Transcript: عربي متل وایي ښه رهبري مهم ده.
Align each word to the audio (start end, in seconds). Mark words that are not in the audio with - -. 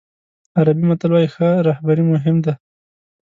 عربي 0.59 0.83
متل 0.89 1.11
وایي 1.13 1.29
ښه 1.33 1.49
رهبري 1.67 2.03
مهم 2.11 2.35
ده. 2.45 2.53